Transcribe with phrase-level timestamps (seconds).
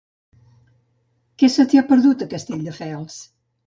[1.43, 3.25] Què se t'hi ha perdut, a Castelldefels?